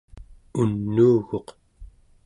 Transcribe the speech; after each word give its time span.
unuuguq 0.61 1.47